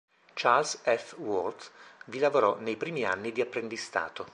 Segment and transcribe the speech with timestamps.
[0.33, 1.15] Charles F.
[1.19, 1.69] Worth
[2.05, 4.25] vi lavorò nei primi anni di apprendistato.